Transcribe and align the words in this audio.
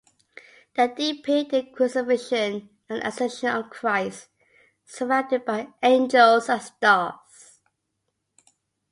They 0.73 0.87
depict 0.87 1.51
the 1.51 1.61
Crucifixion 1.71 2.69
and 2.89 3.03
Ascension 3.03 3.49
of 3.49 3.69
Christ 3.69 4.29
surrounded 4.83 5.45
by 5.45 5.67
angels 5.83 6.49
and 6.49 6.59
stars. 6.59 7.59